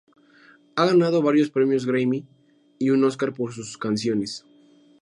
[0.77, 2.25] Ha ganado varios premios Grammy
[2.79, 4.43] y un Óscar por sus canciones.